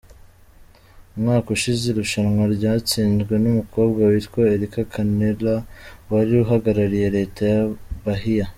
[1.15, 5.53] Umwaka ushize irushanwa ryatsinzwe n’umukobwa witwa Erika Canela
[6.11, 7.61] wari uhagarariye Leta ya
[8.05, 8.45] Bahia.